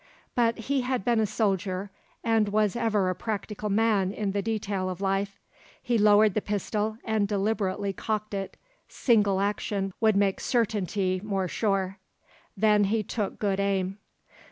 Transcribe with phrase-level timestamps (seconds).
[0.33, 1.91] But he had been a soldier,
[2.23, 5.39] and was ever a practical man in the detail of life.
[5.79, 11.99] He lowered the pistol and deliberately cocked it; single action would make certainty more sure;
[12.57, 13.99] then he took good aim.